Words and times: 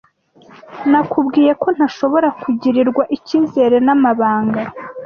Nakubwiye 0.91 1.51
ko 1.61 1.67
ntashobora 1.75 2.27
kugirirwa 2.41 3.03
ikizere 3.17 3.77
n'amabanga. 3.85 4.61